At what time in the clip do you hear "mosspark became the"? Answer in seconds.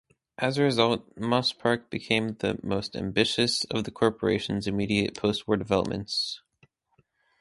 1.15-2.57